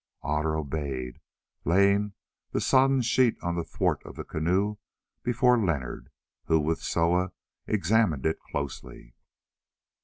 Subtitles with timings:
[0.23, 1.19] Otter obeyed,
[1.63, 2.13] laying
[2.53, 4.77] the sodden sheet on the thwart of the canoe
[5.21, 6.09] before Leonard,
[6.45, 7.33] who with Soa
[7.67, 9.13] examined it closely.